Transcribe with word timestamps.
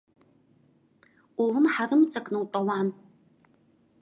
Улымҳа 1.41 1.83
рымҵакны 1.89 2.37
утәауан. 2.43 2.87